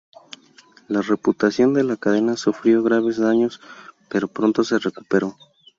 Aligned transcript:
La 0.87 1.03
reputación 1.03 1.75
de 1.75 1.83
la 1.83 1.95
cadena 1.95 2.35
sufrió 2.35 2.81
graves 2.81 3.17
daños, 3.19 3.61
pero 4.09 4.27
pronto 4.27 4.63
se 4.63 4.79
recuperó. 4.79 5.37